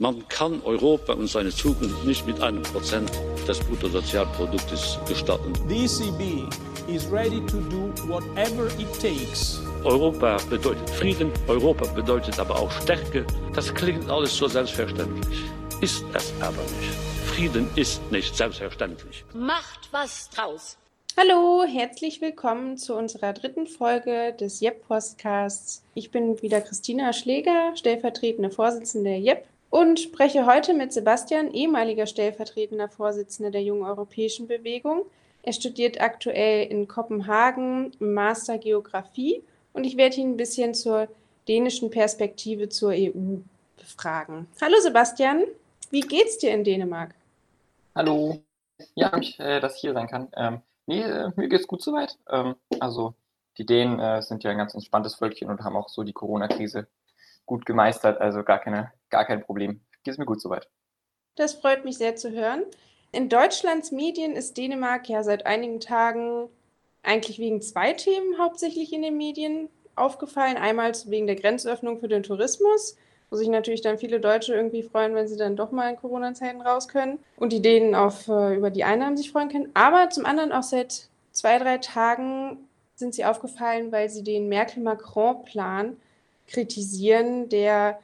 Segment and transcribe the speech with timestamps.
[0.00, 3.10] Man kann Europa und seine Zukunft nicht mit einem Prozent
[3.48, 5.52] des Bruttosozialproduktes gestatten.
[5.68, 6.48] The ECB
[6.88, 9.60] is ready to do whatever it takes.
[9.82, 13.26] Europa bedeutet Frieden, Europa bedeutet aber auch Stärke.
[13.56, 15.40] Das klingt alles so selbstverständlich.
[15.80, 16.94] Ist es aber nicht.
[17.34, 19.24] Frieden ist nicht selbstverständlich.
[19.34, 20.78] Macht was draus.
[21.16, 25.82] Hallo, herzlich willkommen zu unserer dritten Folge des JEP-Podcasts.
[25.94, 32.06] Ich bin wieder Christina Schläger, stellvertretende Vorsitzende der JEP und spreche heute mit Sebastian, ehemaliger
[32.06, 35.02] stellvertretender Vorsitzender der Jungen Europäischen Bewegung.
[35.42, 41.08] Er studiert aktuell in Kopenhagen Master Geografie und ich werde ihn ein bisschen zur
[41.46, 43.38] dänischen Perspektive zur EU
[43.76, 44.46] befragen.
[44.60, 45.44] Hallo Sebastian,
[45.90, 47.14] wie geht's dir in Dänemark?
[47.94, 48.38] Hallo,
[48.94, 50.28] ja, mich, äh, dass ich hier sein kann.
[50.36, 52.16] Ähm, Nee, äh, mir geht's gut soweit.
[52.30, 53.14] Ähm, also
[53.58, 56.88] die Dänen äh, sind ja ein ganz entspanntes Völkchen und haben auch so die Corona-Krise
[57.44, 58.18] gut gemeistert.
[58.22, 59.80] Also gar, keine, gar kein Problem.
[60.02, 60.68] Geht es mir gut soweit.
[61.36, 62.62] Das freut mich sehr zu hören.
[63.12, 66.48] In Deutschlands Medien ist Dänemark ja seit einigen Tagen
[67.02, 70.56] eigentlich wegen zwei Themen hauptsächlich in den Medien aufgefallen.
[70.56, 72.96] Einmal wegen der Grenzöffnung für den Tourismus
[73.30, 76.60] wo sich natürlich dann viele Deutsche irgendwie freuen, wenn sie dann doch mal in Corona-Zeiten
[76.60, 79.70] raus können und die denen auf, äh, über die Einnahmen sich freuen können.
[79.74, 82.58] Aber zum anderen auch seit zwei, drei Tagen
[82.94, 85.96] sind sie aufgefallen, weil sie den Merkel-Macron-Plan
[86.46, 87.98] kritisieren, der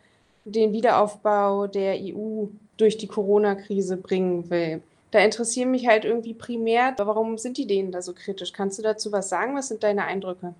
[0.44, 4.82] den Wiederaufbau der EU durch die Corona-Krise bringen will.
[5.10, 8.52] Da interessieren mich halt irgendwie primär, warum sind die denen da so kritisch?
[8.52, 9.54] Kannst du dazu was sagen?
[9.56, 10.54] Was sind deine Eindrücke?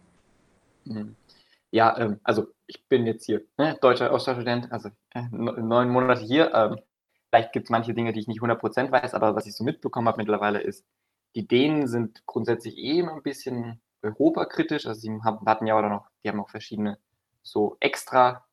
[0.84, 1.16] Mhm.
[1.70, 6.54] Ja, ähm, also ich bin jetzt hier ne, deutscher Austauschstudent, also äh, neun Monate hier.
[6.54, 6.78] Ähm,
[7.28, 10.06] vielleicht gibt es manche Dinge, die ich nicht 100% weiß, aber was ich so mitbekommen
[10.06, 10.84] habe mittlerweile ist,
[11.34, 14.86] die Dänen sind grundsätzlich eh ein bisschen europakritisch.
[14.86, 16.98] Also sie hatten ja auch noch, die haben auch verschiedene
[17.42, 18.44] so extra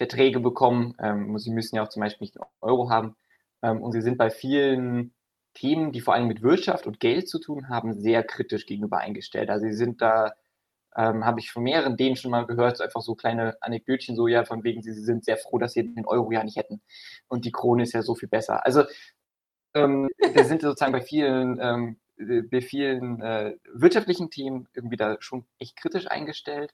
[0.00, 0.94] Verträge bekommen.
[0.98, 3.16] Ähm, sie müssen ja auch zum Beispiel nicht einen Euro haben.
[3.62, 5.12] Ähm, und sie sind bei vielen
[5.52, 9.50] Themen, die vor allem mit Wirtschaft und Geld zu tun haben, sehr kritisch gegenüber eingestellt.
[9.50, 10.32] Also sie sind da
[10.96, 14.26] ähm, habe ich von mehreren denen schon mal gehört, so einfach so kleine Anekdötchen, so
[14.26, 16.80] ja, von wegen, sie, sie sind sehr froh, dass sie den Euro ja nicht hätten.
[17.28, 18.64] Und die Krone ist ja so viel besser.
[18.64, 18.84] Also
[19.74, 22.00] ähm, wir sind sozusagen bei vielen, ähm,
[22.50, 26.72] bei vielen äh, wirtschaftlichen Themen irgendwie da schon echt kritisch eingestellt.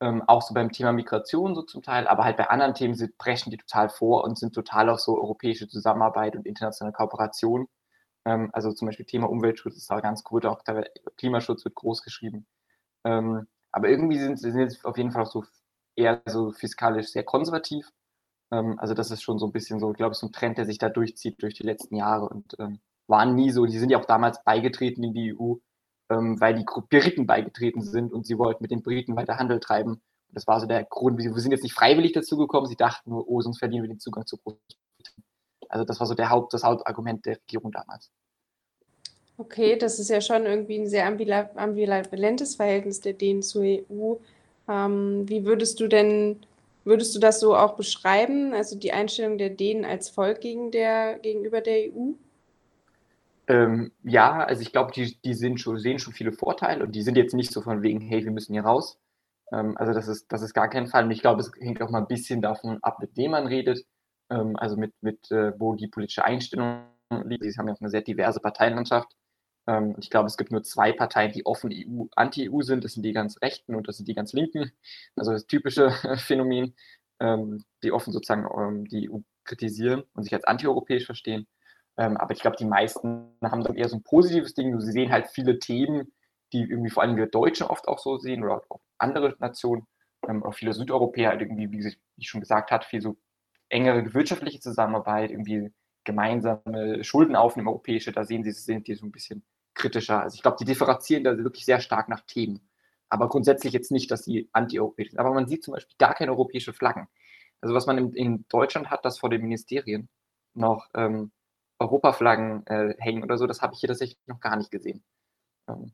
[0.00, 3.18] Ähm, auch so beim Thema Migration so zum Teil, aber halt bei anderen Themen sind,
[3.18, 7.68] brechen die total vor und sind total auf so europäische Zusammenarbeit und internationale Kooperation.
[8.24, 12.02] Ähm, also zum Beispiel Thema Umweltschutz ist da ganz gut, auch der Klimaschutz wird groß
[12.02, 12.46] geschrieben.
[13.04, 15.44] Ähm, aber irgendwie sind sie jetzt auf jeden Fall auch so
[15.96, 17.90] eher so fiskalisch sehr konservativ.
[18.52, 20.66] Ähm, also das ist schon so ein bisschen so, glaube ich, so ein Trend, der
[20.66, 23.66] sich da durchzieht durch die letzten Jahre und ähm, waren nie so.
[23.66, 25.56] Die sind ja auch damals beigetreten in die EU,
[26.10, 29.92] ähm, weil die Briten beigetreten sind und sie wollten mit den Briten weiter Handel treiben.
[29.92, 30.02] Und
[30.36, 31.18] das war so der Grund.
[31.18, 32.66] Wir sind jetzt nicht freiwillig dazu gekommen.
[32.66, 35.24] Sie dachten nur, oh, sonst verdienen wir den Zugang zu Großbritannien.
[35.68, 38.10] Also das war so der Haupt, das Hauptargument der Regierung damals.
[39.38, 44.16] Okay, das ist ja schon irgendwie ein sehr ambivalentes Verhältnis der Dänen zur EU.
[44.68, 46.40] Ähm, wie würdest du denn,
[46.84, 51.18] würdest du das so auch beschreiben, also die Einstellung der Dänen als Volk gegen der,
[51.20, 52.12] gegenüber der EU?
[53.50, 57.02] Ähm, ja, also ich glaube, die, die sind schon, sehen schon viele Vorteile und die
[57.02, 59.00] sind jetzt nicht so von wegen, hey, wir müssen hier raus.
[59.52, 61.04] Ähm, also das ist, das ist gar kein Fall.
[61.04, 63.84] Und ich glaube, es hängt auch mal ein bisschen davon ab, mit wem man redet,
[64.30, 66.84] ähm, also mit, mit äh, wo die politische Einstellung
[67.24, 67.42] liegt.
[67.42, 69.16] Sie haben ja auch eine sehr diverse Parteienlandschaft.
[69.66, 72.84] Ähm, ich glaube, es gibt nur zwei Parteien, die offen EU, anti-EU sind.
[72.84, 74.70] Das sind die ganz Rechten und das sind die ganz Linken.
[75.16, 76.76] Also das typische Phänomen,
[77.20, 81.48] ähm, die offen sozusagen ähm, die EU kritisieren und sich als antieuropäisch verstehen.
[82.00, 84.80] Ähm, aber ich glaube, die meisten haben dann eher so ein positives Ding.
[84.80, 86.10] Sie sehen halt viele Themen,
[86.52, 89.86] die irgendwie vor allem wir Deutschen oft auch so sehen oder auch andere Nationen,
[90.26, 93.18] ähm, auch viele Südeuropäer halt irgendwie, wie ich schon gesagt habe, viel so
[93.68, 95.74] engere wirtschaftliche Zusammenarbeit, irgendwie
[96.04, 99.44] gemeinsame Schulden aufnehmen, europäische, da sehen sie, sind die so ein bisschen
[99.74, 100.22] kritischer.
[100.22, 102.66] Also ich glaube, die differenzieren da wirklich sehr stark nach Themen.
[103.10, 105.18] Aber grundsätzlich jetzt nicht, dass sie anti-europäisch sind.
[105.18, 107.08] Aber man sieht zum Beispiel gar keine europäische Flaggen.
[107.60, 110.08] Also was man in, in Deutschland hat, dass vor den Ministerien
[110.54, 111.30] noch ähm,
[111.80, 115.02] Europaflaggen äh, hängen oder so, das habe ich hier tatsächlich noch gar nicht gesehen.
[115.68, 115.92] Ähm.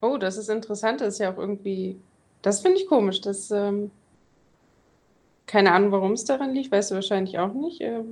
[0.00, 1.00] Oh, das ist interessant.
[1.00, 1.98] Das ist ja auch irgendwie,
[2.42, 3.22] das finde ich komisch.
[3.22, 3.90] Das, ähm,
[5.46, 7.80] keine Ahnung, warum es daran liegt, weißt du wahrscheinlich auch nicht.
[7.80, 8.02] Äh,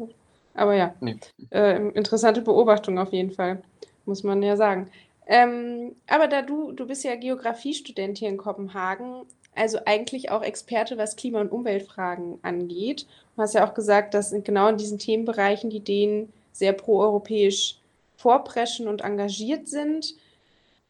[0.55, 1.19] aber ja, nee.
[1.51, 3.63] äh, interessante Beobachtung auf jeden Fall,
[4.07, 4.91] muss man ja sagen.
[5.27, 9.23] Ähm, aber da du, du bist ja Geografiestudent hier in Kopenhagen,
[9.55, 13.07] also eigentlich auch Experte, was Klima- und Umweltfragen angeht.
[13.37, 17.79] Du hast ja auch gesagt, dass genau in diesen Themenbereichen die Dänen sehr proeuropäisch
[18.17, 20.15] vorpreschen und engagiert sind.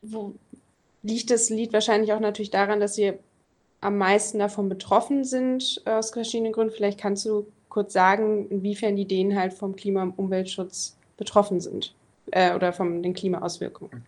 [0.03, 0.35] Wo
[1.03, 3.15] liegt das liegt wahrscheinlich auch natürlich daran, dass sie
[3.81, 6.73] am meisten davon betroffen sind, aus verschiedenen Gründen.
[6.75, 11.95] Vielleicht kannst du kurz sagen, inwiefern die Dänen halt vom Klima- und Umweltschutz betroffen sind
[12.31, 14.07] äh, oder von den Klimaauswirkungen?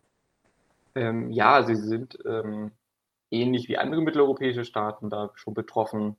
[0.94, 2.70] Ähm, ja, sie sind ähm,
[3.30, 6.16] ähnlich wie andere mitteleuropäische Staaten da schon betroffen.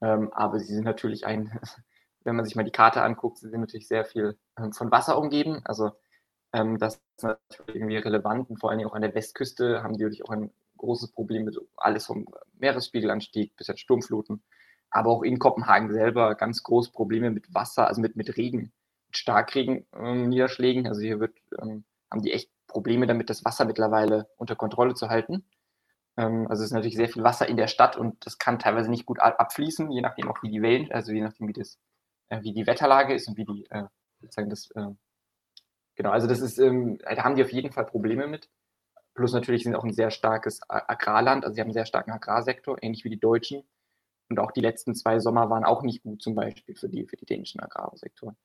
[0.00, 1.58] Ähm, aber sie sind natürlich ein,
[2.26, 5.16] wenn man sich mal die Karte anguckt, sie sind natürlich sehr viel ähm, von Wasser
[5.16, 5.60] umgeben.
[5.64, 5.92] Also
[6.52, 9.96] ähm, das ist natürlich irgendwie relevant und vor allen Dingen auch an der Westküste haben
[9.96, 12.26] die natürlich auch ein großes Problem mit alles vom
[12.58, 14.42] Meeresspiegelanstieg bis jetzt Sturmfluten.
[14.90, 18.72] Aber auch in Kopenhagen selber ganz große Probleme mit Wasser, also mit, mit Regen,
[19.06, 20.84] mit Starkregen-Niederschlägen.
[20.84, 24.94] Ähm, also hier wird, ähm, haben die echt Probleme damit, das Wasser mittlerweile unter Kontrolle
[24.94, 25.44] zu halten.
[26.16, 28.90] Ähm, also es ist natürlich sehr viel Wasser in der Stadt und das kann teilweise
[28.90, 31.78] nicht gut abfließen, je nachdem auch wie die Wellen, also je nachdem wie das,
[32.28, 33.84] äh, wie die Wetterlage ist und wie die äh,
[34.20, 34.88] sozusagen das, äh,
[35.94, 38.48] genau, also das ist, ähm, da haben die auf jeden Fall Probleme mit.
[39.14, 42.76] Plus natürlich sind auch ein sehr starkes Agrarland, also sie haben einen sehr starken Agrarsektor,
[42.82, 43.62] ähnlich wie die Deutschen.
[44.28, 47.16] Und auch die letzten zwei Sommer waren auch nicht gut, zum Beispiel für die, für
[47.16, 48.36] die dänischen Agrarsektoren.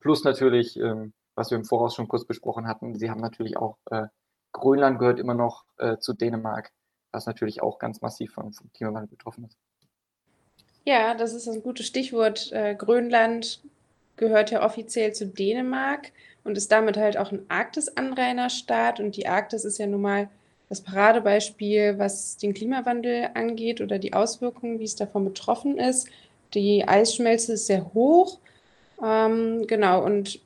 [0.00, 3.76] Plus natürlich, ähm, was wir im Voraus schon kurz besprochen hatten, sie haben natürlich auch,
[3.90, 4.06] äh,
[4.52, 6.72] Grönland gehört immer noch äh, zu Dänemark
[7.12, 9.58] was natürlich auch ganz massiv vom, vom Klimawandel betroffen ist.
[10.84, 12.50] Ja, das ist ein gutes Stichwort.
[12.52, 13.60] Äh, Grönland
[14.16, 16.12] gehört ja offiziell zu Dänemark
[16.44, 19.00] und ist damit halt auch ein Arktis-Anrainerstaat.
[19.00, 20.28] Und die Arktis ist ja nun mal
[20.68, 26.08] das Paradebeispiel, was den Klimawandel angeht oder die Auswirkungen, wie es davon betroffen ist.
[26.54, 28.38] Die Eisschmelze ist sehr hoch.
[29.02, 30.40] Ähm, genau, und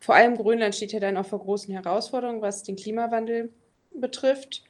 [0.00, 3.50] vor allem Grönland steht ja dann auch vor großen Herausforderungen, was den Klimawandel
[3.94, 4.62] betrifft.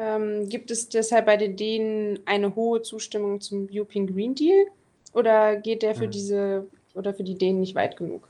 [0.00, 4.66] Ähm, gibt es deshalb bei den Dänen eine hohe Zustimmung zum European Green Deal
[5.12, 6.10] oder geht der für mhm.
[6.10, 8.26] diese oder für die Dänen nicht weit genug?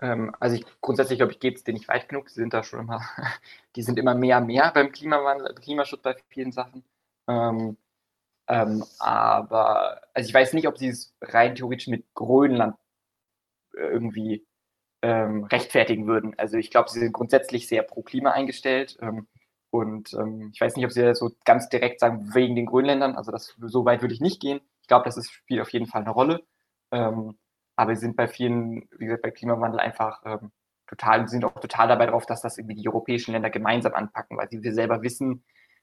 [0.00, 2.28] Ähm, also ich, grundsätzlich glaube ich, geht es denen nicht weit genug.
[2.30, 3.00] Sie sind da schon immer,
[3.76, 6.82] die sind immer mehr, mehr beim Klimawandel, Klimaschutz bei vielen Sachen.
[7.28, 7.76] Ähm,
[8.48, 12.74] ähm, aber also ich weiß nicht, ob sie es rein theoretisch mit Grönland
[13.72, 14.44] irgendwie
[15.02, 16.36] ähm, rechtfertigen würden.
[16.38, 18.98] Also ich glaube, sie sind grundsätzlich sehr pro Klima eingestellt.
[19.00, 19.28] Ähm,
[19.74, 23.16] und ähm, ich weiß nicht, ob Sie das so ganz direkt sagen, wegen den Grönländern.
[23.16, 24.60] Also das, so weit würde ich nicht gehen.
[24.82, 26.44] Ich glaube, das ist, spielt auf jeden Fall eine Rolle.
[26.92, 27.36] Ähm,
[27.74, 30.52] aber sie sind bei vielen, wie gesagt, bei Klimawandel einfach ähm,
[30.86, 34.48] total, sind auch total dabei drauf, dass das irgendwie die europäischen Länder gemeinsam anpacken, weil
[34.48, 35.42] sie wir selber wissen,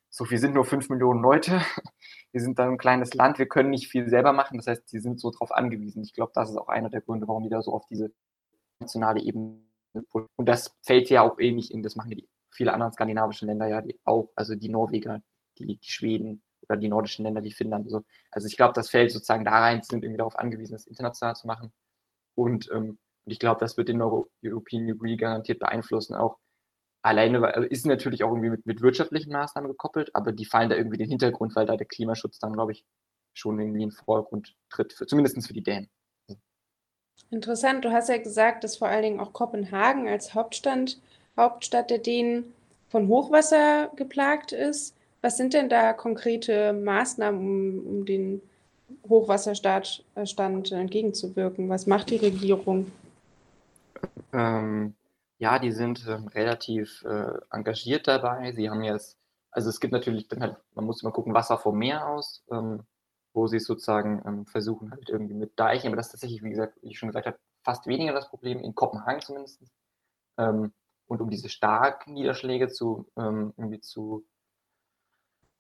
[0.10, 1.60] so viel sind nur fünf Millionen Leute.
[2.32, 4.58] Wir sind da ein kleines Land, wir können nicht viel selber machen.
[4.58, 6.02] Das heißt, sie sind so darauf angewiesen.
[6.04, 8.14] Ich glaube, das ist auch einer der Gründe, warum die da so auf diese
[8.80, 9.60] nationale Ebene
[10.36, 13.82] und das fällt ja auch ähnlich in, das machen die viele andere skandinavische Länder ja
[13.82, 15.22] die auch, also die Norweger,
[15.58, 17.90] die, die Schweden oder die nordischen Länder, die Finnland.
[17.90, 18.04] So.
[18.32, 21.48] Also ich glaube, das fällt sozusagen da rein, sind irgendwie darauf angewiesen, das international zu
[21.48, 21.72] machen.
[22.36, 26.16] Und, ähm, ich glaube, das wird den Euro European Degree garantiert beeinflussen.
[26.16, 26.38] Auch
[27.04, 30.76] alleine, also ist natürlich auch irgendwie mit, mit wirtschaftlichen Maßnahmen gekoppelt, aber die fallen da
[30.76, 32.86] irgendwie den Hintergrund, weil da der Klimaschutz dann, glaube ich,
[33.34, 35.90] schon irgendwie in den Vordergrund tritt, für, zumindest für die Dänen.
[37.30, 41.02] Interessant, du hast ja gesagt, dass vor allen Dingen auch Kopenhagen als Hauptstand
[41.38, 42.54] Hauptstadt der Dänen,
[42.92, 44.96] von Hochwasser geplagt ist.
[45.22, 48.42] Was sind denn da konkrete Maßnahmen, um, um den
[49.08, 51.70] Hochwasserstand äh, entgegenzuwirken?
[51.70, 52.92] Was macht die Regierung?
[54.34, 54.94] Ähm,
[55.38, 58.52] ja, die sind ähm, relativ äh, engagiert dabei.
[58.52, 59.18] Sie haben jetzt,
[59.52, 62.84] also es gibt natürlich, halt, man muss immer gucken, Wasser vom Meer aus, ähm,
[63.34, 66.78] wo sie sozusagen ähm, versuchen halt irgendwie mit Deichen, aber das ist tatsächlich, wie gesagt,
[66.82, 69.62] wie ich schon gesagt habe, fast weniger das Problem, in Kopenhagen zumindest.
[70.38, 70.74] Ähm,
[71.12, 74.26] und um diese starken Niederschläge zu, ähm, irgendwie zu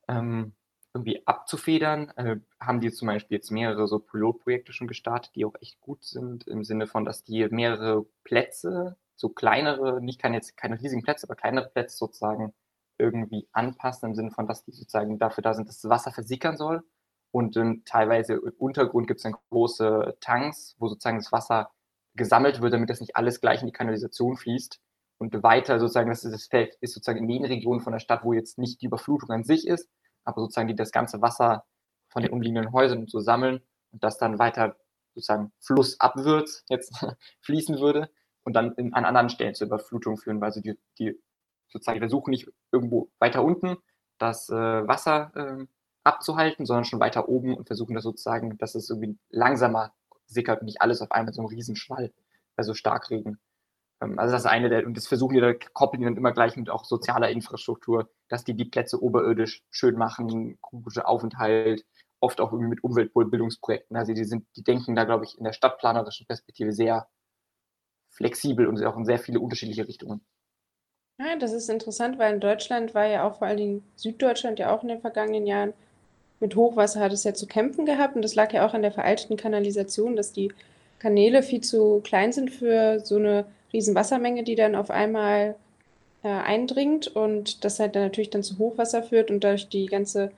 [0.07, 0.53] ähm,
[0.93, 5.55] irgendwie abzufedern, äh, haben die zum Beispiel jetzt mehrere so Pilotprojekte schon gestartet, die auch
[5.59, 10.55] echt gut sind, im Sinne von, dass die mehrere Plätze, so kleinere, nicht keine, jetzt
[10.55, 12.53] keine riesigen Plätze, aber kleinere Plätze sozusagen
[12.97, 16.55] irgendwie anpassen, im Sinne von, dass die sozusagen dafür da sind, dass das Wasser versickern
[16.55, 16.81] soll.
[17.31, 21.71] Und ähm, teilweise im Untergrund gibt es dann große Tanks, wo sozusagen das Wasser
[22.15, 24.79] gesammelt wird, damit das nicht alles gleich in die Kanalisation fließt
[25.21, 28.23] und weiter sozusagen, das, ist, das Feld ist sozusagen in den Regionen von der Stadt,
[28.23, 29.87] wo jetzt nicht die Überflutung an sich ist,
[30.23, 31.63] aber sozusagen die das ganze Wasser
[32.09, 33.61] von den umliegenden Häusern so sammeln
[33.91, 34.77] und das dann weiter
[35.13, 37.05] sozusagen flussabwärts jetzt
[37.41, 38.09] fließen würde
[38.43, 41.21] und dann in, an anderen Stellen zur Überflutung führen, weil sie die, die
[41.69, 43.77] sozusagen versuchen nicht irgendwo weiter unten
[44.17, 45.67] das äh, Wasser äh,
[46.03, 49.93] abzuhalten, sondern schon weiter oben und versuchen das sozusagen, dass es irgendwie langsamer
[50.25, 52.11] sickert und nicht alles auf einmal so ein Riesenschwall
[52.55, 53.39] bei so Starkregen
[54.01, 56.69] also das eine der, und das versuchen wir, da koppeln die dann immer gleich mit
[56.69, 61.85] auch sozialer Infrastruktur, dass die die Plätze oberirdisch schön machen, guter Aufenthalt,
[62.19, 63.95] oft auch irgendwie mit Umweltbildungsprojekten.
[63.95, 67.07] Also die sind, die denken da, glaube ich, in der stadtplanerischen Perspektive sehr
[68.09, 70.25] flexibel und auch in sehr viele unterschiedliche Richtungen.
[71.19, 74.75] Ja, das ist interessant, weil in Deutschland war ja auch vor allen Dingen Süddeutschland ja
[74.75, 75.73] auch in den vergangenen Jahren
[76.39, 78.91] mit Hochwasser hat es ja zu kämpfen gehabt und das lag ja auch an der
[78.91, 80.51] veralteten Kanalisation, dass die
[80.97, 83.45] Kanäle viel zu klein sind für so eine
[83.95, 85.55] Wassermenge, die dann auf einmal
[86.23, 90.31] äh, eindringt und das halt dann natürlich dann zu Hochwasser führt und durch die ganze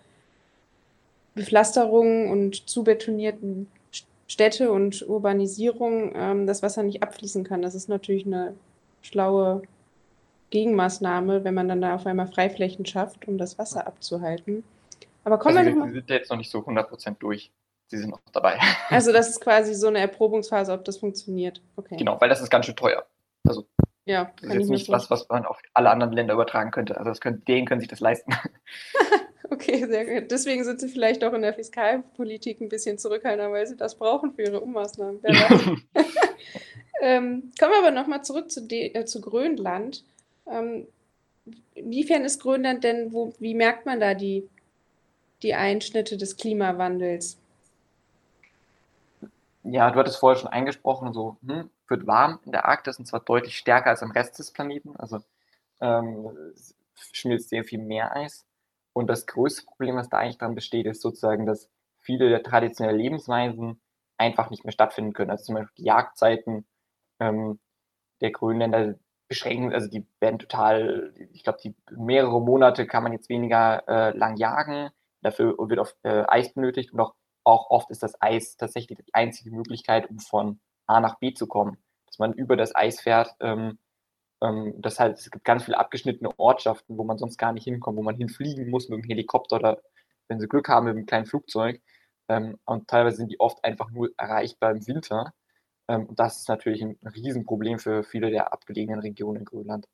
[1.35, 3.67] Bepflasterung und zubetonierten
[4.27, 7.61] Städte und Urbanisierung ähm, das Wasser nicht abfließen kann.
[7.61, 8.55] Das ist natürlich eine
[9.01, 9.63] schlaue
[10.51, 14.63] Gegenmaßnahme, wenn man dann da auf einmal Freiflächen schafft, um das Wasser abzuhalten.
[15.23, 17.51] Aber kommen also wir, wir sind jetzt noch nicht so 100% durch.
[17.87, 18.59] Sie sind noch dabei.
[18.89, 21.61] Also das ist quasi so eine Erprobungsphase, ob das funktioniert.
[21.75, 21.97] Okay.
[21.97, 23.05] Genau, weil das ist ganz schön teuer.
[23.47, 23.65] Also
[24.05, 26.97] ja, das ist jetzt nicht was, was man auf alle anderen Länder übertragen könnte.
[26.97, 28.33] Also das können, denen können sich das leisten.
[29.49, 30.31] okay, sehr gut.
[30.31, 34.33] Deswegen sind sie vielleicht auch in der Fiskalpolitik ein bisschen zurückhaltender, weil sie das brauchen
[34.33, 35.21] für ihre Ummaßnahmen.
[37.01, 40.03] ähm, kommen wir aber nochmal zurück zu, äh, zu Grönland.
[40.47, 40.87] Ähm,
[41.75, 44.47] inwiefern ist Grönland denn, wo, wie merkt man da die
[45.43, 47.37] die Einschnitte des Klimawandels?
[49.63, 53.21] Ja, du hattest vorher schon eingesprochen, so hm, wird warm in der Arktis und zwar
[53.21, 54.95] deutlich stärker als am Rest des Planeten.
[54.97, 55.19] Also
[55.79, 56.53] ähm,
[56.95, 58.45] schmilzt sehr viel Meereis.
[58.93, 61.69] Und das größte Problem, was da eigentlich dran besteht, ist sozusagen, dass
[61.99, 63.81] viele der traditionellen Lebensweisen
[64.17, 65.31] einfach nicht mehr stattfinden können.
[65.31, 66.65] Also zum Beispiel die Jagdzeiten
[67.19, 67.59] ähm,
[68.21, 68.95] der Grönländer
[69.27, 74.17] beschränken, also die werden total, ich glaube, die mehrere Monate kann man jetzt weniger äh,
[74.17, 74.89] lang jagen.
[75.21, 79.13] Dafür wird oft äh, Eis benötigt und auch, auch oft ist das Eis tatsächlich die
[79.13, 81.82] einzige Möglichkeit, um von A nach B zu kommen.
[82.13, 83.35] Dass man über das Eis fährt.
[83.39, 83.79] Ähm,
[84.39, 87.97] ähm, das heißt, es gibt ganz viele abgeschnittene Ortschaften, wo man sonst gar nicht hinkommt,
[87.97, 89.81] wo man hinfliegen muss mit dem Helikopter oder,
[90.27, 91.81] wenn sie Glück haben, mit einem kleinen Flugzeug.
[92.29, 95.33] Ähm, und teilweise sind die oft einfach nur erreichbar im Winter.
[95.87, 99.87] Ähm, und das ist natürlich ein Riesenproblem für viele der abgelegenen Regionen in Grönland.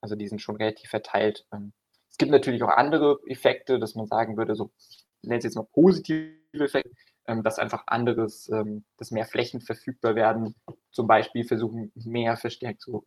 [0.00, 1.44] Also die sind schon relativ verteilt.
[1.52, 1.72] Ähm,
[2.08, 5.56] es gibt natürlich auch andere Effekte, dass man sagen würde, so, ich nenne es jetzt
[5.56, 6.94] mal positive Effekte,
[7.36, 10.54] dass einfach anderes, ähm, dass mehr Flächen verfügbar werden.
[10.90, 13.04] Zum Beispiel versuchen mehr verstärkt so,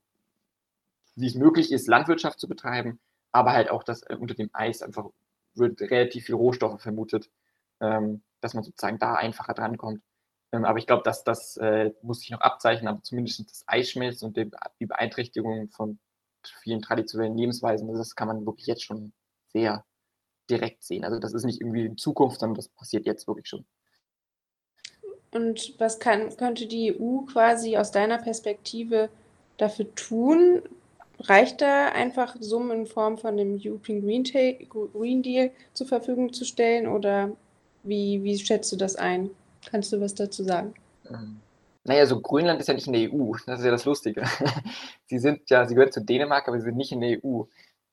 [1.16, 3.00] wie es möglich ist, Landwirtschaft zu betreiben,
[3.32, 5.10] aber halt auch, dass äh, unter dem Eis einfach
[5.56, 7.30] wird relativ viel Rohstoffe vermutet,
[7.82, 10.02] ähm, dass man sozusagen da einfacher drankommt.
[10.52, 13.90] Ähm, aber ich glaube, dass das äh, muss sich noch abzeichnen, aber zumindest das Eis
[13.90, 16.00] schmilzt und die Beeinträchtigung von
[16.64, 19.14] vielen traditionellen Lebensweisen, das kann man wirklich jetzt schon
[19.50, 19.86] sehr
[20.50, 21.06] direkt sehen.
[21.06, 23.66] Also das ist nicht irgendwie in Zukunft, sondern das passiert jetzt wirklich schon.
[25.34, 29.10] Und was kann, könnte die EU quasi aus deiner Perspektive
[29.58, 30.62] dafür tun?
[31.20, 34.24] Reicht da einfach Summen in Form von dem European Green,
[34.94, 37.32] Green Deal zur Verfügung zu stellen oder
[37.84, 39.30] wie, wie schätzt du das ein?
[39.70, 40.74] Kannst du was dazu sagen?
[41.10, 41.40] Ähm,
[41.84, 43.34] naja, so Grönland ist ja nicht in der EU.
[43.46, 44.24] Das ist ja das Lustige.
[45.06, 47.44] sie sind ja, sie gehört zu Dänemark, aber sie sind nicht in der EU.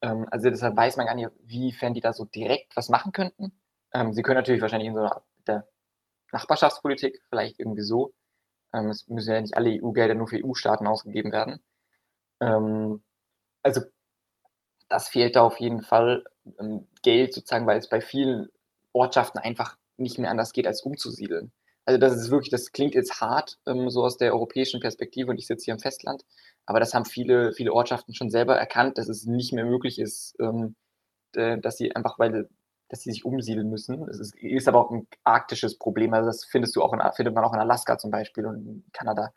[0.02, 3.52] Ähm, also deshalb weiß man gar nicht, wiefern die da so direkt was machen könnten.
[3.92, 5.66] Ähm, sie können natürlich wahrscheinlich in so einer der
[6.32, 8.12] Nachbarschaftspolitik, vielleicht irgendwie so.
[8.73, 11.61] Ähm, es müssen ja nicht alle EU-Gelder nur für EU-Staaten ausgegeben werden.
[12.40, 13.02] Ähm,
[13.62, 13.82] also
[14.88, 16.25] das fehlt da auf jeden Fall
[16.58, 18.49] ähm, Geld sozusagen, weil es bei vielen
[18.92, 21.52] Ortschaften einfach nicht mehr anders geht, als umzusiedeln.
[21.85, 25.38] Also das ist wirklich, das klingt jetzt hart, ähm, so aus der europäischen Perspektive und
[25.38, 26.25] ich sitze hier im Festland,
[26.66, 30.37] aber das haben viele, viele Ortschaften schon selber erkannt, dass es nicht mehr möglich ist,
[30.40, 30.76] ähm,
[31.32, 32.49] dass sie einfach, weil
[32.88, 34.09] dass sie sich umsiedeln müssen.
[34.09, 36.14] Es ist, ist, aber auch ein arktisches Problem.
[36.14, 38.85] Also das findest du auch in, findet man auch in Alaska zum Beispiel und in
[38.92, 39.33] Kanada.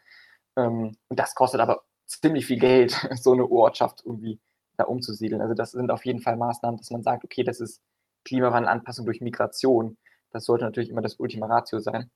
[0.56, 2.92] Ähm, und das kostet aber ziemlich viel Geld,
[3.22, 4.40] so eine Ortschaft irgendwie
[4.78, 5.42] da umzusiedeln.
[5.42, 7.82] Also das sind auf jeden Fall Maßnahmen, dass man sagt, okay, das ist
[8.26, 9.98] Klimawandelanpassung durch Migration.
[10.32, 12.10] Das sollte natürlich immer das Ultima Ratio sein.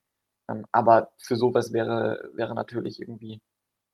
[0.50, 3.42] Ähm, aber für sowas wäre, wäre natürlich irgendwie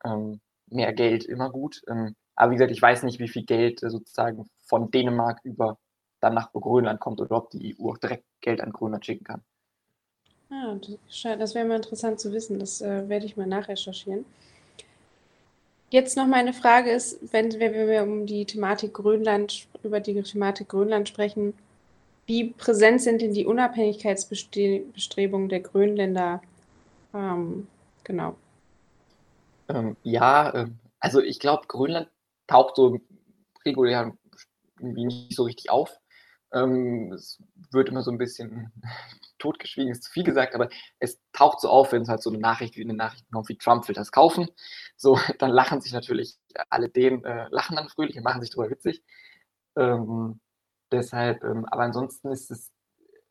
[0.06, 1.82] ähm, mehr Geld immer gut.
[1.88, 5.78] Ähm, aber wie gesagt, ich weiß nicht, wie viel Geld äh, sozusagen von Dänemark über
[6.22, 9.42] dann nach Grönland kommt oder ob die EU auch direkt Geld an Grönland schicken kann.
[10.50, 10.76] Ah,
[11.38, 12.60] das wäre mal interessant zu wissen.
[12.60, 14.26] Das äh, werde ich mal nachrecherchieren.
[15.90, 20.70] Jetzt noch meine Frage ist, wenn, wenn wir um die Thematik Grönland, über die Thematik
[20.70, 21.54] Grönland sprechen,
[22.28, 26.42] wie präsent sind denn die Unabhängigkeitsbestrebungen der Grönländer?
[27.14, 27.68] Ähm,
[28.06, 28.36] genau.
[29.68, 32.10] Ähm, ja, ähm, also ich glaube, Grönland
[32.48, 33.00] taucht so
[33.66, 34.14] regulär
[34.80, 36.01] irgendwie nicht so richtig auf.
[36.54, 37.42] Ähm, es
[37.72, 38.72] wird immer so ein bisschen
[39.40, 42.40] totgeschwiegen, ist zu viel gesagt, aber es taucht so auf, wenn es halt so eine
[42.40, 44.50] Nachricht wie eine Nachricht kommt, wie Trump will das kaufen.
[44.98, 46.38] So, dann lachen sich natürlich
[46.70, 49.04] alle den, äh, lachen dann fröhlich und machen sich darüber witzig.
[49.78, 50.40] Ähm,
[50.92, 52.72] Deshalb, ähm, aber ansonsten ist es,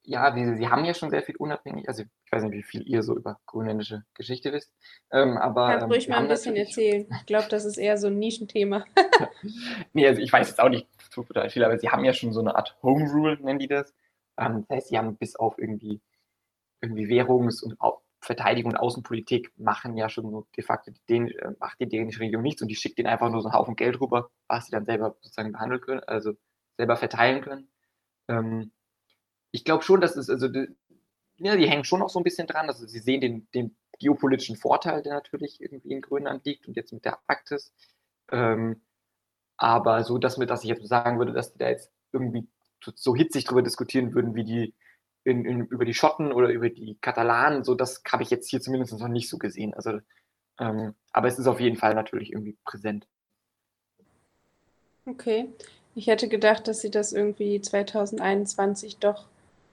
[0.03, 2.83] ja, wie, sie haben ja schon sehr viel unabhängig, also ich weiß nicht, wie viel
[2.87, 4.73] ihr so über grönländische Geschichte wisst,
[5.13, 5.69] ähm, aber...
[5.69, 7.07] Kannst ähm, ruhig mal ein bisschen erzählen.
[7.21, 8.85] Ich glaube, das ist eher so ein Nischenthema.
[9.93, 12.41] nee, also ich weiß jetzt auch nicht total viel, aber sie haben ja schon so
[12.41, 13.95] eine Art Home Rule, nennen die das.
[14.39, 16.01] Ähm, das heißt, sie haben bis auf irgendwie,
[16.81, 17.77] irgendwie Währungs- und
[18.23, 22.63] Verteidigung und Außenpolitik machen ja schon de facto den, äh, macht die dänische Regierung nichts
[22.63, 25.17] und die schickt ihnen einfach nur so einen Haufen Geld rüber, was sie dann selber
[25.21, 26.35] sozusagen behandeln können, also
[26.77, 27.69] selber verteilen können.
[28.29, 28.73] Ähm,
[29.53, 30.69] ich glaube schon, dass es, also die,
[31.39, 32.69] ja, die hängen schon auch so ein bisschen dran.
[32.69, 36.93] Also sie sehen den, den geopolitischen Vorteil, der natürlich irgendwie in Grönland liegt und jetzt
[36.93, 37.73] mit der Arktis.
[38.31, 38.83] Ähm,
[39.57, 42.47] aber so, dass, mir, dass ich jetzt sagen würde, dass die da jetzt irgendwie
[42.95, 44.75] so hitzig drüber diskutieren würden, wie die
[45.25, 48.61] in, in, über die Schotten oder über die Katalanen, so das habe ich jetzt hier
[48.61, 49.75] zumindest noch nicht so gesehen.
[49.75, 50.01] Also,
[50.59, 53.07] ähm, aber es ist auf jeden Fall natürlich irgendwie präsent.
[55.07, 55.49] Okay.
[55.95, 59.27] Ich hätte gedacht, dass Sie das irgendwie 2021 doch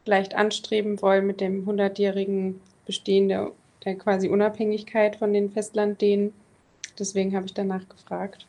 [0.08, 3.52] leicht anstreben wollen mit dem 100-jährigen Bestehen der,
[3.86, 6.34] der quasi Unabhängigkeit von den Festlanddänen.
[6.98, 8.48] Deswegen habe ich danach gefragt.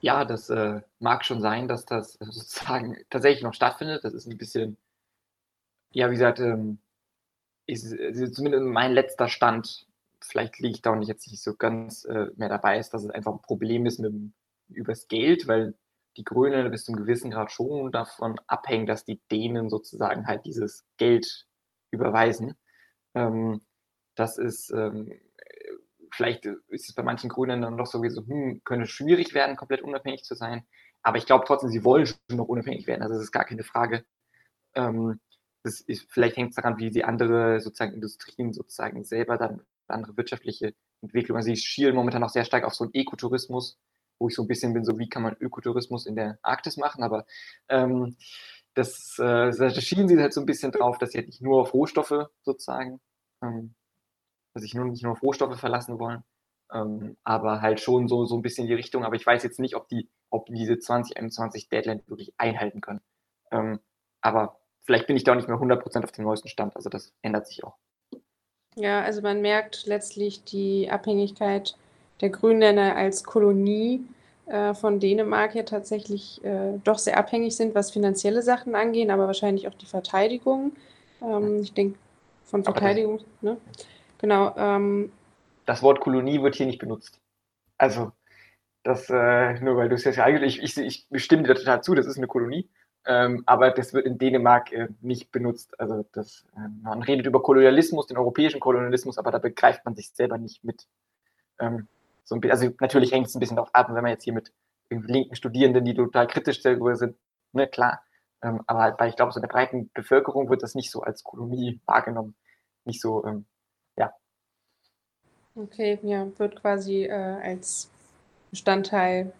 [0.00, 4.04] Ja, das äh, mag schon sein, dass das sozusagen tatsächlich noch stattfindet.
[4.04, 4.76] Das ist ein bisschen,
[5.92, 6.78] ja, wie gesagt, ähm,
[7.66, 9.86] ist, ist zumindest mein letzter Stand.
[10.20, 13.04] Vielleicht liege ich da auch nicht jetzt nicht so ganz äh, mehr dabei, ist, dass
[13.04, 14.32] es einfach ein Problem ist mit dem,
[14.68, 15.74] übers Geld, weil
[16.18, 20.84] die Grünen bis zum gewissen Grad schon davon abhängen, dass die Dänen sozusagen halt dieses
[20.98, 21.46] Geld
[21.90, 22.54] überweisen.
[23.14, 23.62] Ähm,
[24.16, 25.12] das ist ähm,
[26.12, 30.24] vielleicht ist es bei manchen Grünen dann doch sowieso, hm, könnte schwierig werden, komplett unabhängig
[30.24, 30.64] zu sein.
[31.02, 33.02] Aber ich glaube trotzdem, sie wollen schon noch unabhängig werden.
[33.02, 34.04] Also das ist gar keine Frage.
[34.74, 35.20] Ähm,
[35.62, 40.16] das ist, vielleicht hängt es daran, wie sie andere sozusagen Industrien sozusagen selber dann andere
[40.16, 41.38] wirtschaftliche Entwicklungen.
[41.38, 43.78] Also sie schielen momentan auch sehr stark auf so einen Ekotourismus,
[44.18, 47.02] wo ich so ein bisschen bin, so wie kann man Ökotourismus in der Arktis machen,
[47.02, 47.26] aber
[47.68, 48.16] ähm,
[48.74, 51.60] das, äh, da schielen sie halt so ein bisschen drauf, dass sie halt nicht nur
[51.60, 53.00] auf Rohstoffe sozusagen
[53.42, 53.74] ähm,
[54.54, 56.24] dass sich nur nicht nur auf Rohstoffe verlassen wollen,
[56.72, 59.04] ähm, aber halt schon so, so ein bisschen die Richtung.
[59.04, 63.00] Aber ich weiß jetzt nicht, ob die, ob diese 2021 Deadline wirklich einhalten können.
[63.50, 63.80] Ähm,
[64.20, 66.76] aber vielleicht bin ich da auch nicht mehr 100% auf dem neuesten Stand.
[66.76, 67.76] Also das ändert sich auch.
[68.74, 71.76] Ja, also man merkt letztlich die Abhängigkeit
[72.20, 74.04] der Grünländer als Kolonie
[74.46, 79.26] äh, von Dänemark ja tatsächlich äh, doch sehr abhängig sind, was finanzielle Sachen angeht, aber
[79.26, 80.72] wahrscheinlich auch die Verteidigung.
[81.22, 81.98] Ähm, ich denke,
[82.44, 83.58] von Verteidigung, ne?
[84.18, 84.54] Genau.
[84.56, 85.12] Ähm,
[85.66, 87.20] das Wort Kolonie wird hier nicht benutzt.
[87.76, 88.12] Also,
[88.82, 91.94] das, äh, nur weil du es jetzt eigentlich, ich, ich, ich stimme dir total zu,
[91.94, 92.68] das ist eine Kolonie,
[93.04, 95.78] ähm, aber das wird in Dänemark äh, nicht benutzt.
[95.78, 100.10] Also, das, äh, man redet über Kolonialismus, den europäischen Kolonialismus, aber da begreift man sich
[100.10, 100.86] selber nicht mit.
[101.60, 101.86] Ähm,
[102.28, 104.52] so ein, also, natürlich hängt es ein bisschen darauf ab, wenn man jetzt hier mit
[104.90, 107.16] linken Studierenden, die total kritisch darüber sind,
[107.52, 108.02] ne, klar.
[108.42, 111.24] Ähm, aber halt bei, ich glaube, so der breiten Bevölkerung wird das nicht so als
[111.24, 112.36] Kolonie wahrgenommen.
[112.84, 113.46] Nicht so, ähm,
[113.96, 114.12] ja.
[115.54, 117.90] Okay, ja, wird quasi äh, als
[118.50, 119.32] Bestandteil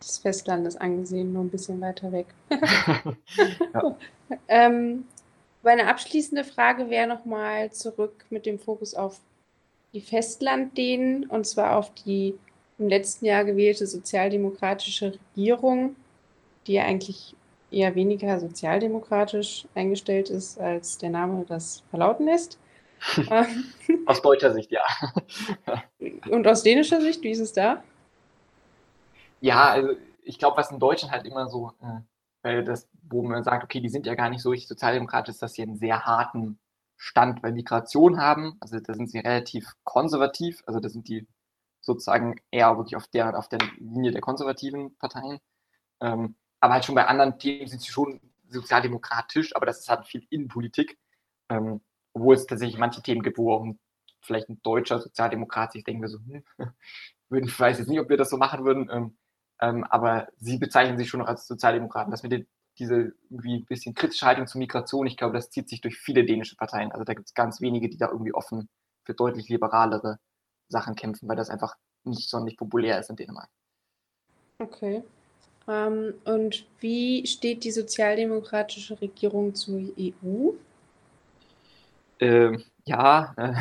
[0.00, 2.26] des Festlandes angesehen, nur ein bisschen weiter weg.
[3.74, 3.96] ja.
[4.48, 5.04] ähm,
[5.62, 9.20] meine abschließende Frage wäre nochmal zurück mit dem Fokus auf
[9.92, 12.38] die Festlanddehnen und zwar auf die
[12.78, 15.96] im letzten Jahr gewählte sozialdemokratische Regierung,
[16.66, 17.34] die ja eigentlich
[17.70, 22.58] eher weniger sozialdemokratisch eingestellt ist, als der Name das verlauten lässt.
[24.06, 24.82] aus deutscher Sicht, ja.
[26.30, 27.82] Und aus dänischer Sicht, wie ist es da?
[29.40, 29.90] Ja, also
[30.22, 32.00] ich glaube, was in Deutschland halt immer so, äh,
[32.42, 35.54] weil das, wo man sagt, okay, die sind ja gar nicht so richtig sozialdemokratisch, dass
[35.54, 36.58] sie einen sehr harten
[37.02, 38.56] Stand bei Migration haben.
[38.60, 41.26] Also da sind sie relativ konservativ, also da sind die
[41.80, 45.40] sozusagen eher wirklich auf der, auf der Linie der konservativen Parteien.
[46.00, 50.06] Ähm, aber halt schon bei anderen Themen sind sie schon sozialdemokratisch, aber das ist halt
[50.06, 50.96] viel Innenpolitik.
[51.48, 51.80] Ähm,
[52.12, 53.80] obwohl es tatsächlich manche Themen gibt, wo auch ein,
[54.20, 56.44] vielleicht ein deutscher Sozialdemokrat sich denken wir so, hm,
[57.30, 59.18] würden, ich weiß jetzt nicht, ob wir das so machen würden, ähm,
[59.60, 62.12] ähm, aber sie bezeichnen sich schon noch als Sozialdemokraten.
[62.12, 62.46] Das mit den,
[62.78, 66.24] diese irgendwie ein bisschen kritische Haltung zur Migration, ich glaube, das zieht sich durch viele
[66.24, 66.92] dänische Parteien.
[66.92, 68.68] Also da gibt es ganz wenige, die da irgendwie offen
[69.04, 70.18] für deutlich liberalere
[70.68, 73.50] Sachen kämpfen, weil das einfach nicht sonderlich populär ist in Dänemark.
[74.58, 75.02] Okay.
[75.68, 80.52] Ähm, und wie steht die sozialdemokratische Regierung zur EU?
[82.22, 83.54] äh, ja, äh,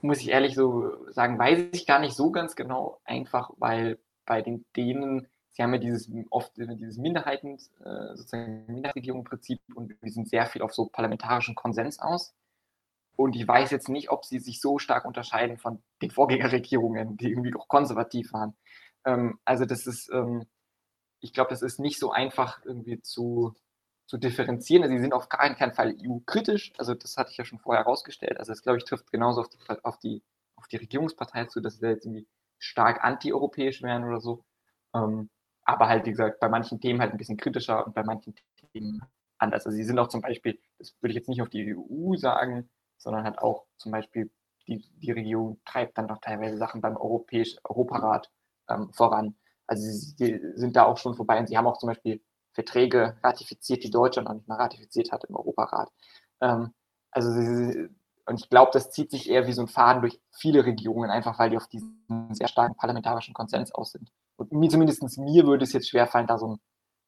[0.00, 4.42] muss ich ehrlich so sagen, weiß ich gar nicht so ganz genau, einfach weil bei
[4.42, 10.28] den Dänen, sie haben ja dieses oft dieses Minderheiten, äh, sozusagen Minderheitenregierung-Prinzip und wir sind
[10.28, 12.34] sehr viel auf so parlamentarischen Konsens aus.
[13.16, 17.30] Und ich weiß jetzt nicht, ob sie sich so stark unterscheiden von den Vorgängerregierungen, die
[17.30, 18.56] irgendwie auch konservativ waren.
[19.04, 20.46] Ähm, also das ist, ähm,
[21.20, 23.54] ich glaube, das ist nicht so einfach irgendwie zu,
[24.06, 24.82] zu differenzieren.
[24.82, 27.84] Also sie sind auf keinen, keinen Fall EU-kritisch, also das hatte ich ja schon vorher
[27.84, 28.38] herausgestellt.
[28.38, 30.22] Also das, glaube ich, trifft genauso auf die, auf die,
[30.56, 32.26] auf die Regierungspartei zu, dass sie jetzt irgendwie
[32.58, 34.44] stark anti-europäisch wären oder so.
[34.94, 35.30] Ähm,
[35.64, 38.34] aber halt, wie gesagt, bei manchen Themen halt ein bisschen kritischer und bei manchen
[38.72, 39.02] Themen
[39.38, 39.66] anders.
[39.66, 42.70] Also sie sind auch zum Beispiel, das würde ich jetzt nicht auf die EU sagen,
[42.98, 44.30] sondern hat auch zum Beispiel
[44.68, 48.30] die, die Regierung treibt dann doch teilweise Sachen beim Europäisch, Europarat
[48.68, 49.36] ähm, voran.
[49.66, 52.20] Also sie, sie, sind da auch schon vorbei und sie haben auch zum Beispiel
[52.52, 55.90] Verträge ratifiziert, die Deutschland noch nicht mal ratifiziert hat im Europarat.
[56.40, 56.72] Ähm,
[57.10, 57.88] also sie,
[58.26, 61.38] und ich glaube, das zieht sich eher wie so ein Faden durch viele Regierungen, einfach
[61.38, 64.12] weil die auf diesen sehr starken parlamentarischen Konsens aus sind.
[64.36, 66.58] Und mir, zumindest mir würde es jetzt schwerfallen, da so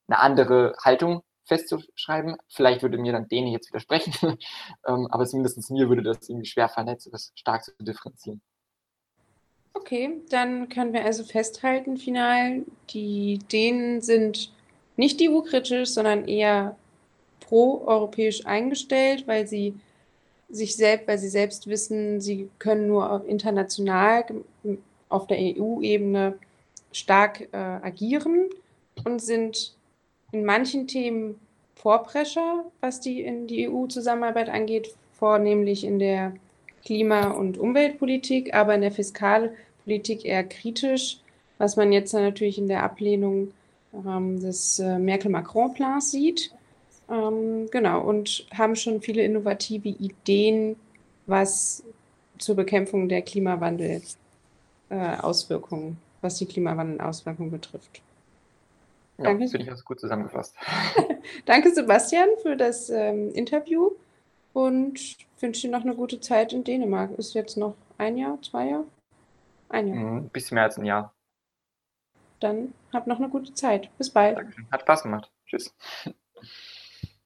[0.09, 2.37] eine andere Haltung festzuschreiben.
[2.49, 4.13] Vielleicht würde mir dann Dene jetzt widersprechen,
[4.87, 8.41] ähm, aber zumindest mir würde das irgendwie schwerfallen, das stark zu differenzieren.
[9.75, 14.53] Okay, dann können wir also festhalten, final, die Dänen sind
[14.97, 16.77] nicht EU-kritisch, sondern eher
[17.41, 19.75] pro-europäisch eingestellt, weil sie
[20.49, 24.25] sich selbst, weil sie selbst wissen, sie können nur international
[25.09, 26.39] auf der EU-Ebene
[26.95, 28.49] stark äh, agieren
[29.05, 29.75] und sind
[30.33, 31.39] in manchen Themen
[31.75, 36.33] Vorprescher, was die in die EU-Zusammenarbeit angeht, vornehmlich in der
[36.85, 41.19] Klima- und Umweltpolitik, aber in der Fiskalpolitik eher kritisch,
[41.59, 43.53] was man jetzt natürlich in der Ablehnung
[43.95, 46.53] ähm, des äh, Merkel-Macron-Plans sieht.
[47.11, 50.77] Ähm, genau, und haben schon viele innovative Ideen,
[51.27, 51.83] was
[52.39, 58.03] zur Bekämpfung der Klimawandel-Auswirkungen, äh, was die Klimawandel-Auswirkungen betrifft.
[59.19, 59.47] Ja, Danke.
[59.49, 60.57] finde ich das gut zusammengefasst.
[61.45, 63.93] Danke, Sebastian, für das ähm, Interview
[64.53, 67.13] und wünsche dir noch eine gute Zeit in Dänemark.
[67.19, 68.87] Ist jetzt noch ein Jahr, zwei Jahre?
[69.69, 69.97] Ein Jahr.
[69.97, 71.15] Mhm, bisschen mehr als ein Jahr.
[72.41, 73.89] Dann hab noch eine gute Zeit.
[73.99, 74.37] Bis bald.
[74.37, 74.67] Dankeschön.
[74.73, 75.31] Hat Spaß gemacht.
[75.47, 75.73] Tschüss.